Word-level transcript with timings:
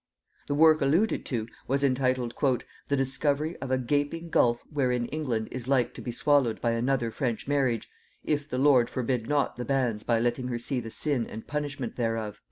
The 0.47 0.55
work 0.55 0.81
alluded 0.81 1.25
to 1.25 1.47
was 1.67 1.83
entitled 1.83 2.33
"The 2.87 2.97
discovery 2.97 3.55
of 3.57 3.69
a 3.69 3.77
gaping 3.77 4.31
gulf 4.31 4.63
wherein 4.71 5.05
England 5.09 5.47
is 5.51 5.67
like 5.67 5.93
to 5.93 6.01
be 6.01 6.11
swallowed 6.11 6.59
by 6.59 6.71
another 6.71 7.11
French 7.11 7.47
marriage, 7.47 7.87
if 8.23 8.49
the 8.49 8.57
Lord 8.57 8.89
forbid 8.89 9.29
not 9.29 9.57
the 9.57 9.63
banns 9.63 10.01
by 10.01 10.19
letting 10.19 10.47
her 10.47 10.57
see 10.57 10.79
the 10.79 10.89
sin 10.89 11.27
and 11.27 11.45
punishment 11.45 11.97
thereof." 11.97 12.39